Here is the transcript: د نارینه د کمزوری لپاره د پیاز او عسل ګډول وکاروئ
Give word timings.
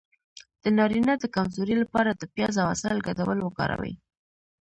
د 0.63 0.63
نارینه 0.77 1.13
د 1.19 1.25
کمزوری 1.35 1.75
لپاره 1.83 2.11
د 2.13 2.21
پیاز 2.33 2.55
او 2.61 2.67
عسل 2.73 2.97
ګډول 3.07 3.39
وکاروئ 3.41 3.93